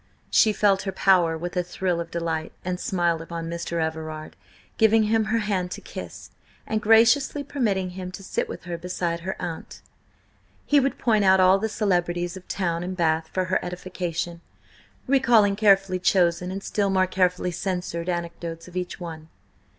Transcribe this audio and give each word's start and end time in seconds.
She 0.31 0.51
felt 0.51 0.81
her 0.81 0.91
power 0.91 1.37
with 1.37 1.55
a 1.55 1.61
thrill 1.61 1.99
of 2.01 2.09
delight, 2.09 2.53
and 2.65 2.79
smiled 2.79 3.21
upon 3.21 3.47
Mr. 3.51 3.79
Everard, 3.79 4.35
giving 4.79 5.03
him 5.03 5.25
her 5.25 5.37
hand 5.37 5.69
to 5.73 5.79
kiss, 5.79 6.31
and 6.65 6.81
graciously 6.81 7.43
permitting 7.43 7.91
him 7.91 8.11
to 8.13 8.23
sit 8.23 8.49
with 8.49 8.63
her 8.63 8.79
beside 8.79 9.19
her 9.19 9.39
aunt. 9.39 9.83
He 10.65 10.79
would 10.79 10.97
point 10.97 11.23
out 11.23 11.39
all 11.39 11.59
the 11.59 11.69
celebrities 11.69 12.35
of 12.35 12.47
town 12.47 12.81
and 12.81 12.97
Bath 12.97 13.29
for 13.31 13.45
her 13.45 13.63
edification, 13.63 14.41
recalling 15.05 15.55
carefully 15.55 15.99
chosen 15.99 16.49
and 16.49 16.63
still 16.63 16.89
more 16.89 17.05
carefully 17.05 17.51
censured 17.51 18.09
anecdotes 18.09 18.67
of 18.67 18.75
each 18.75 18.99
one. 18.99 19.29